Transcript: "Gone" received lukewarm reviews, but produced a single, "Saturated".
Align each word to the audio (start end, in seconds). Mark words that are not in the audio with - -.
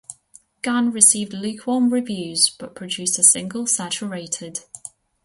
"Gone" 0.63 0.89
received 0.89 1.31
lukewarm 1.31 1.93
reviews, 1.93 2.49
but 2.49 2.73
produced 2.73 3.19
a 3.19 3.23
single, 3.23 3.67
"Saturated". 3.67 4.61